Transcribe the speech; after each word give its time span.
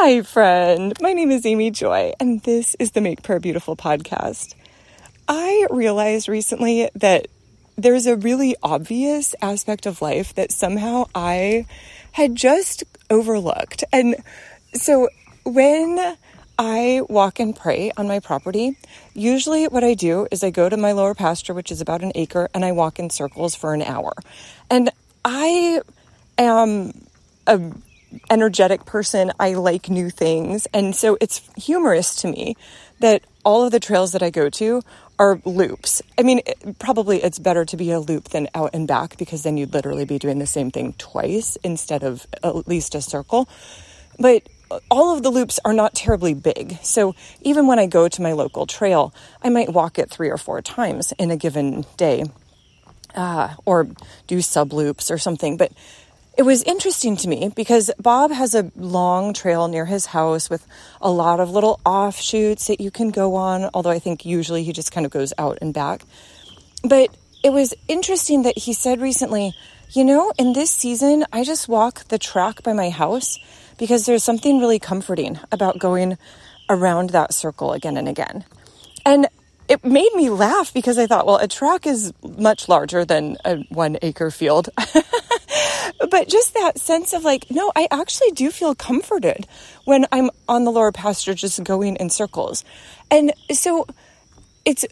Hi, 0.00 0.22
friend. 0.22 0.96
My 1.00 1.12
name 1.12 1.32
is 1.32 1.44
Amy 1.44 1.72
Joy, 1.72 2.12
and 2.20 2.40
this 2.42 2.76
is 2.78 2.92
the 2.92 3.00
Make 3.00 3.24
Prayer 3.24 3.40
Beautiful 3.40 3.74
podcast. 3.74 4.54
I 5.26 5.66
realized 5.70 6.28
recently 6.28 6.88
that 6.94 7.26
there's 7.76 8.06
a 8.06 8.14
really 8.14 8.54
obvious 8.62 9.34
aspect 9.42 9.86
of 9.86 10.00
life 10.00 10.36
that 10.36 10.52
somehow 10.52 11.06
I 11.16 11.66
had 12.12 12.36
just 12.36 12.84
overlooked. 13.10 13.82
And 13.92 14.14
so 14.72 15.08
when 15.44 16.16
I 16.60 17.02
walk 17.08 17.40
and 17.40 17.54
pray 17.54 17.90
on 17.96 18.06
my 18.06 18.20
property, 18.20 18.78
usually 19.14 19.66
what 19.66 19.82
I 19.82 19.94
do 19.94 20.28
is 20.30 20.44
I 20.44 20.50
go 20.50 20.68
to 20.68 20.76
my 20.76 20.92
lower 20.92 21.16
pasture, 21.16 21.54
which 21.54 21.72
is 21.72 21.80
about 21.80 22.04
an 22.04 22.12
acre, 22.14 22.48
and 22.54 22.64
I 22.64 22.70
walk 22.70 23.00
in 23.00 23.10
circles 23.10 23.56
for 23.56 23.74
an 23.74 23.82
hour. 23.82 24.12
And 24.70 24.90
I 25.24 25.80
am 26.38 26.92
a 27.48 27.72
energetic 28.30 28.84
person. 28.84 29.32
I 29.38 29.54
like 29.54 29.88
new 29.88 30.10
things. 30.10 30.66
And 30.72 30.94
so 30.94 31.16
it's 31.20 31.48
humorous 31.56 32.14
to 32.16 32.28
me 32.28 32.56
that 33.00 33.22
all 33.44 33.64
of 33.64 33.72
the 33.72 33.80
trails 33.80 34.12
that 34.12 34.22
I 34.22 34.30
go 34.30 34.50
to 34.50 34.82
are 35.18 35.40
loops. 35.44 36.00
I 36.16 36.22
mean, 36.22 36.40
it, 36.46 36.78
probably 36.78 37.22
it's 37.22 37.38
better 37.38 37.64
to 37.64 37.76
be 37.76 37.90
a 37.90 38.00
loop 38.00 38.28
than 38.28 38.48
out 38.54 38.70
and 38.72 38.86
back 38.86 39.16
because 39.16 39.42
then 39.42 39.56
you'd 39.56 39.72
literally 39.72 40.04
be 40.04 40.18
doing 40.18 40.38
the 40.38 40.46
same 40.46 40.70
thing 40.70 40.94
twice 40.98 41.56
instead 41.64 42.02
of 42.02 42.26
at 42.42 42.68
least 42.68 42.94
a 42.94 43.02
circle. 43.02 43.48
But 44.18 44.48
all 44.90 45.16
of 45.16 45.22
the 45.22 45.30
loops 45.30 45.58
are 45.64 45.72
not 45.72 45.94
terribly 45.94 46.34
big. 46.34 46.78
So 46.82 47.14
even 47.40 47.66
when 47.66 47.78
I 47.78 47.86
go 47.86 48.08
to 48.08 48.22
my 48.22 48.32
local 48.32 48.66
trail, 48.66 49.14
I 49.42 49.48
might 49.48 49.72
walk 49.72 49.98
it 49.98 50.10
three 50.10 50.30
or 50.30 50.38
four 50.38 50.60
times 50.60 51.12
in 51.18 51.30
a 51.30 51.36
given 51.36 51.84
day 51.96 52.24
uh, 53.14 53.54
or 53.64 53.88
do 54.26 54.40
sub 54.40 54.72
loops 54.72 55.10
or 55.10 55.18
something. 55.18 55.56
But 55.56 55.72
it 56.38 56.44
was 56.44 56.62
interesting 56.62 57.16
to 57.16 57.28
me 57.28 57.50
because 57.56 57.90
Bob 57.98 58.30
has 58.30 58.54
a 58.54 58.70
long 58.76 59.34
trail 59.34 59.66
near 59.66 59.84
his 59.84 60.06
house 60.06 60.48
with 60.48 60.64
a 61.00 61.10
lot 61.10 61.40
of 61.40 61.50
little 61.50 61.80
offshoots 61.84 62.68
that 62.68 62.80
you 62.80 62.92
can 62.92 63.10
go 63.10 63.34
on, 63.34 63.68
although 63.74 63.90
I 63.90 63.98
think 63.98 64.24
usually 64.24 64.62
he 64.62 64.72
just 64.72 64.92
kind 64.92 65.04
of 65.04 65.10
goes 65.10 65.32
out 65.36 65.58
and 65.60 65.74
back. 65.74 66.02
But 66.84 67.10
it 67.42 67.50
was 67.50 67.74
interesting 67.88 68.44
that 68.44 68.56
he 68.56 68.72
said 68.72 69.00
recently, 69.00 69.52
you 69.90 70.04
know, 70.04 70.32
in 70.38 70.52
this 70.52 70.70
season, 70.70 71.24
I 71.32 71.42
just 71.42 71.68
walk 71.68 72.04
the 72.04 72.18
track 72.18 72.62
by 72.62 72.72
my 72.72 72.90
house 72.90 73.40
because 73.76 74.06
there's 74.06 74.22
something 74.22 74.60
really 74.60 74.78
comforting 74.78 75.40
about 75.50 75.80
going 75.80 76.18
around 76.70 77.10
that 77.10 77.34
circle 77.34 77.72
again 77.72 77.96
and 77.96 78.08
again. 78.08 78.44
And 79.04 79.26
it 79.68 79.84
made 79.84 80.12
me 80.14 80.30
laugh 80.30 80.72
because 80.72 80.98
I 80.98 81.08
thought, 81.08 81.26
well, 81.26 81.38
a 81.38 81.48
track 81.48 81.84
is 81.84 82.12
much 82.22 82.68
larger 82.68 83.04
than 83.04 83.38
a 83.44 83.56
one 83.70 83.98
acre 84.02 84.30
field. 84.30 84.68
but 86.10 86.28
just 86.28 86.54
that 86.54 86.78
sense 86.78 87.12
of 87.12 87.24
like, 87.24 87.50
no, 87.50 87.72
I 87.74 87.88
actually 87.90 88.30
do 88.32 88.50
feel 88.50 88.74
comforted 88.74 89.46
when 89.84 90.06
I'm 90.12 90.30
on 90.48 90.64
the 90.64 90.72
lower 90.72 90.92
pasture 90.92 91.34
just 91.34 91.62
going 91.64 91.96
in 91.96 92.10
circles. 92.10 92.64
And 93.10 93.32
so 93.52 93.86
it's, 94.64 94.84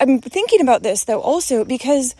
I'm 0.00 0.20
thinking 0.20 0.60
about 0.60 0.82
this 0.82 1.04
though 1.04 1.20
also 1.20 1.64
because 1.64 2.14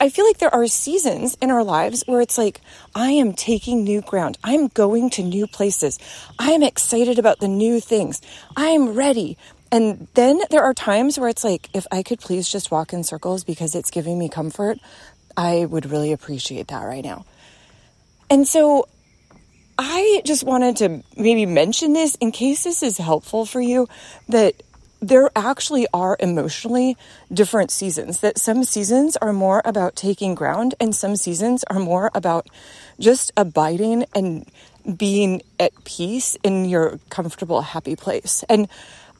I 0.00 0.10
feel 0.10 0.26
like 0.26 0.38
there 0.38 0.54
are 0.54 0.66
seasons 0.66 1.36
in 1.40 1.50
our 1.50 1.64
lives 1.64 2.04
where 2.06 2.20
it's 2.20 2.36
like, 2.36 2.60
I 2.94 3.12
am 3.12 3.32
taking 3.32 3.84
new 3.84 4.02
ground. 4.02 4.36
I'm 4.44 4.68
going 4.68 5.08
to 5.10 5.22
new 5.22 5.46
places. 5.46 5.98
I 6.38 6.50
am 6.50 6.62
excited 6.62 7.18
about 7.18 7.40
the 7.40 7.48
new 7.48 7.80
things. 7.80 8.20
I 8.54 8.66
am 8.66 8.90
ready. 8.90 9.38
And 9.70 10.08
then 10.12 10.42
there 10.50 10.62
are 10.62 10.74
times 10.74 11.18
where 11.18 11.30
it's 11.30 11.42
like, 11.42 11.70
if 11.72 11.86
I 11.90 12.02
could 12.02 12.20
please 12.20 12.46
just 12.50 12.70
walk 12.70 12.92
in 12.92 13.02
circles 13.02 13.44
because 13.44 13.74
it's 13.74 13.90
giving 13.90 14.18
me 14.18 14.28
comfort, 14.28 14.78
I 15.36 15.64
would 15.64 15.90
really 15.90 16.12
appreciate 16.12 16.68
that 16.68 16.82
right 16.82 17.04
now. 17.04 17.24
And 18.30 18.46
so 18.46 18.88
I 19.78 20.22
just 20.24 20.44
wanted 20.44 20.76
to 20.78 21.02
maybe 21.16 21.46
mention 21.46 21.92
this 21.92 22.14
in 22.16 22.32
case 22.32 22.64
this 22.64 22.82
is 22.82 22.98
helpful 22.98 23.46
for 23.46 23.60
you 23.60 23.88
that 24.28 24.62
there 25.00 25.28
actually 25.34 25.86
are 25.92 26.16
emotionally 26.20 26.96
different 27.32 27.70
seasons. 27.72 28.20
That 28.20 28.38
some 28.38 28.62
seasons 28.62 29.16
are 29.16 29.32
more 29.32 29.60
about 29.64 29.96
taking 29.96 30.36
ground, 30.36 30.74
and 30.78 30.94
some 30.94 31.16
seasons 31.16 31.64
are 31.64 31.80
more 31.80 32.10
about 32.14 32.46
just 33.00 33.32
abiding 33.36 34.06
and 34.14 34.48
being 34.96 35.42
at 35.58 35.72
peace 35.84 36.36
in 36.44 36.66
your 36.66 37.00
comfortable, 37.10 37.60
happy 37.62 37.96
place. 37.96 38.44
And 38.48 38.68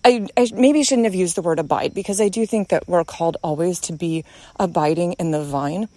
I, 0.05 0.27
I, 0.37 0.49
maybe 0.55 0.83
shouldn't 0.83 1.07
have 1.07 1.15
used 1.15 1.37
the 1.37 1.43
word 1.43 1.59
abide 1.59 1.95
because 1.95 2.21
I 2.21 2.29
do 2.29 2.47
think 2.47 2.69
that 2.69 2.89
we're 2.89 3.05
called 3.05 3.37
always 3.43 3.79
to 3.81 3.93
be 3.93 4.25
abiding 4.59 5.15
in 5.15 5.31
the 5.31 5.43
vine. 5.43 5.89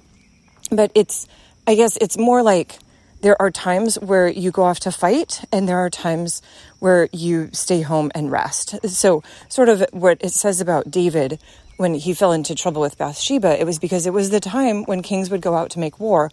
But 0.71 0.91
it's, 0.95 1.27
I 1.67 1.75
guess 1.75 1.97
it's 1.97 2.17
more 2.17 2.41
like 2.41 2.79
there 3.21 3.41
are 3.41 3.51
times 3.51 3.95
where 3.99 4.27
you 4.27 4.51
go 4.51 4.63
off 4.63 4.81
to 4.81 4.91
fight 4.91 5.43
and 5.51 5.67
there 5.67 5.79
are 5.79 5.89
times 5.89 6.41
where 6.79 7.09
you 7.11 7.49
stay 7.53 7.81
home 7.81 8.11
and 8.13 8.31
rest. 8.31 8.75
So, 8.89 9.23
sort 9.49 9.69
of 9.69 9.83
what 9.91 10.19
it 10.21 10.31
says 10.31 10.61
about 10.61 10.91
David 10.91 11.39
when 11.77 11.93
he 11.95 12.13
fell 12.13 12.31
into 12.31 12.55
trouble 12.55 12.81
with 12.81 12.97
Bathsheba, 12.97 13.59
it 13.59 13.65
was 13.65 13.79
because 13.79 14.05
it 14.05 14.13
was 14.13 14.29
the 14.29 14.39
time 14.39 14.83
when 14.83 15.01
kings 15.01 15.29
would 15.29 15.41
go 15.41 15.55
out 15.55 15.71
to 15.71 15.79
make 15.79 15.99
war 15.99 16.31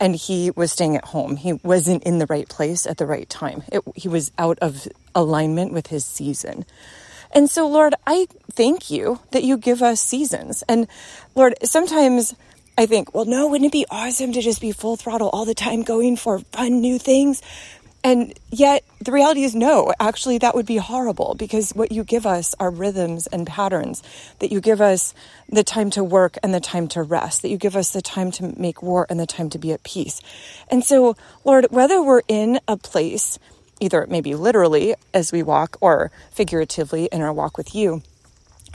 and 0.00 0.16
he 0.16 0.50
was 0.50 0.72
staying 0.72 0.96
at 0.96 1.04
home. 1.04 1.36
He 1.36 1.52
wasn't 1.52 2.04
in 2.04 2.18
the 2.18 2.26
right 2.26 2.48
place 2.48 2.86
at 2.86 2.96
the 2.96 3.06
right 3.06 3.28
time. 3.28 3.62
It, 3.70 3.82
he 3.94 4.08
was 4.08 4.32
out 4.38 4.58
of 4.60 4.88
alignment 5.14 5.72
with 5.72 5.88
his 5.88 6.04
season. 6.04 6.64
And 7.32 7.48
so, 7.48 7.68
Lord, 7.68 7.94
I 8.06 8.26
thank 8.50 8.90
you 8.90 9.20
that 9.30 9.44
you 9.44 9.56
give 9.56 9.82
us 9.82 10.00
seasons. 10.00 10.64
And 10.68 10.88
Lord, 11.34 11.54
sometimes 11.62 12.34
I 12.78 12.86
think, 12.86 13.14
well, 13.14 13.26
no, 13.26 13.48
wouldn't 13.48 13.66
it 13.66 13.72
be 13.72 13.86
awesome 13.90 14.32
to 14.32 14.40
just 14.40 14.60
be 14.60 14.72
full 14.72 14.96
throttle 14.96 15.28
all 15.30 15.44
the 15.44 15.54
time 15.54 15.82
going 15.82 16.16
for 16.16 16.38
fun 16.38 16.80
new 16.80 16.98
things? 16.98 17.42
And 18.02 18.32
yet 18.50 18.82
the 19.00 19.12
reality 19.12 19.42
is 19.42 19.54
no, 19.54 19.92
actually 20.00 20.38
that 20.38 20.54
would 20.54 20.64
be 20.64 20.78
horrible 20.78 21.34
because 21.34 21.72
what 21.72 21.92
you 21.92 22.02
give 22.02 22.24
us 22.24 22.54
are 22.58 22.70
rhythms 22.70 23.26
and 23.26 23.46
patterns, 23.46 24.02
that 24.38 24.50
you 24.50 24.60
give 24.60 24.80
us 24.80 25.12
the 25.50 25.62
time 25.62 25.90
to 25.90 26.02
work 26.02 26.38
and 26.42 26.54
the 26.54 26.60
time 26.60 26.88
to 26.88 27.02
rest, 27.02 27.42
that 27.42 27.50
you 27.50 27.58
give 27.58 27.76
us 27.76 27.90
the 27.90 28.00
time 28.00 28.30
to 28.32 28.58
make 28.58 28.82
war 28.82 29.06
and 29.10 29.20
the 29.20 29.26
time 29.26 29.50
to 29.50 29.58
be 29.58 29.72
at 29.72 29.82
peace. 29.82 30.22
And 30.68 30.82
so, 30.82 31.14
Lord, 31.44 31.66
whether 31.70 32.02
we're 32.02 32.22
in 32.26 32.60
a 32.66 32.78
place, 32.78 33.38
either 33.80 34.06
maybe 34.08 34.34
literally 34.34 34.94
as 35.12 35.30
we 35.30 35.42
walk 35.42 35.76
or 35.82 36.10
figuratively 36.30 37.06
in 37.12 37.20
our 37.20 37.32
walk 37.34 37.58
with 37.58 37.74
you, 37.74 38.02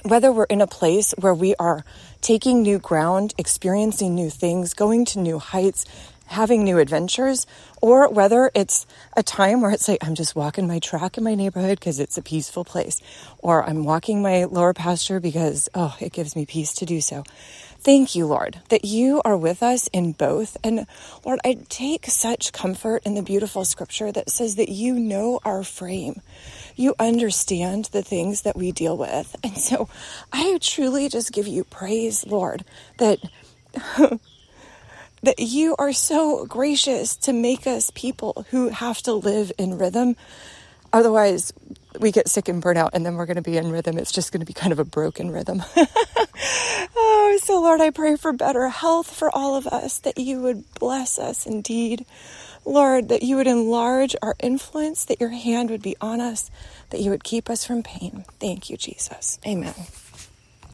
whether 0.06 0.32
we're 0.32 0.44
in 0.44 0.62
a 0.62 0.68
place 0.68 1.16
where 1.18 1.34
we 1.34 1.56
are 1.56 1.84
taking 2.22 2.62
new 2.62 2.78
ground, 2.78 3.34
experiencing 3.40 4.14
new 4.14 4.30
things, 4.30 4.76
going 4.76 5.04
to 5.04 5.20
new 5.20 5.40
heights, 5.40 5.86
having 6.28 6.64
new 6.64 6.78
adventures, 6.80 7.46
or 7.82 8.10
whether 8.10 8.52
it's 8.54 8.86
a 9.16 9.24
time 9.24 9.62
where 9.62 9.72
it's 9.72 9.88
like, 9.88 10.04
I'm 10.04 10.16
just 10.16 10.36
walking 10.36 10.68
my 10.68 10.80
track 10.80 11.18
in 11.18 11.24
my 11.24 11.36
neighborhood 11.36 11.80
because 11.80 12.00
it's 12.00 12.18
a 12.18 12.22
peaceful 12.22 12.66
place, 12.66 13.02
or 13.40 13.64
I'm 13.64 13.86
walking 13.86 14.22
my 14.22 14.46
lower 14.46 14.74
pasture 14.74 15.20
because, 15.20 15.70
oh, 15.76 15.96
it 16.00 16.14
gives 16.14 16.36
me 16.36 16.46
peace 16.46 16.74
to 16.76 16.86
do 16.86 17.02
so. 17.02 17.24
Thank 17.86 18.16
you, 18.16 18.26
Lord, 18.26 18.60
that 18.70 18.84
you 18.84 19.22
are 19.24 19.38
with 19.38 19.62
us 19.62 19.88
in 19.94 20.14
both. 20.14 20.58
And 20.64 20.88
Lord, 21.24 21.40
I 21.46 21.60
take 21.70 22.08
such 22.08 22.52
comfort 22.52 23.04
in 23.06 23.14
the 23.14 23.22
beautiful 23.22 23.64
scripture 23.64 24.12
that 24.12 24.32
says 24.32 24.56
that 24.56 24.70
you 24.70 24.96
know 24.98 25.40
our 25.46 25.64
frame. 25.64 26.22
You 26.76 26.96
understand 26.98 27.86
the 27.86 28.02
things 28.02 28.42
that 28.42 28.56
we 28.56 28.72
deal 28.72 28.98
with. 28.98 29.36
And 29.44 29.56
so 29.58 29.88
I 30.34 30.58
truly 30.60 31.10
just 31.10 31.32
give 31.32 31.48
you 31.48 31.64
praise, 31.64 32.26
Lord, 32.26 32.66
that. 32.98 33.20
that 35.26 35.40
you 35.40 35.76
are 35.78 35.94
so 35.94 36.46
gracious 36.46 37.16
to 37.18 37.34
make 37.34 37.68
us 37.68 37.92
people 37.94 38.46
who 38.52 38.70
have 38.70 39.02
to 39.04 39.14
live 39.14 39.52
in 39.58 39.78
rhythm. 39.78 40.16
Otherwise, 40.94 41.52
we 42.00 42.12
get 42.12 42.30
sick 42.30 42.48
and 42.48 42.62
burn 42.62 42.78
out, 42.78 42.92
and 42.94 43.06
then 43.06 43.16
we're 43.16 43.26
going 43.26 43.36
to 43.36 43.42
be 43.42 43.58
in 43.58 43.72
rhythm. 43.72 43.98
It's 43.98 44.12
just 44.12 44.32
going 44.32 44.40
to 44.40 44.46
be 44.46 44.54
kind 44.54 44.72
of 44.72 44.80
a 44.80 44.86
broken 44.86 45.32
rhythm. 45.32 45.62
oh, 45.76 47.40
so 47.44 47.62
Lord, 47.62 47.82
I 47.82 47.90
pray 47.90 48.16
for 48.16 48.34
better 48.34 48.70
health 48.70 49.14
for 49.14 49.30
all 49.36 49.56
of 49.56 49.68
us, 49.68 50.00
that 50.00 50.18
you 50.18 50.42
would 50.42 50.64
bless 50.76 51.20
us 51.20 51.46
indeed. 51.46 52.06
Lord, 52.66 53.10
that 53.10 53.22
you 53.22 53.36
would 53.36 53.48
enlarge 53.48 54.16
our 54.22 54.36
influence, 54.40 55.06
that 55.06 55.20
your 55.20 55.30
hand 55.30 55.70
would 55.70 55.84
be 55.84 55.96
on 56.02 56.20
us, 56.20 56.50
that 56.90 57.02
you 57.02 57.12
would 57.12 57.24
keep 57.24 57.50
us 57.50 57.66
from 57.66 57.84
pain. 57.84 58.26
Thank 58.40 58.70
you, 58.70 58.78
Jesus. 58.78 59.40
Amen. 59.46 59.74